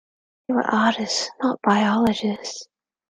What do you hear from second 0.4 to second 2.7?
They were artists, not biologists.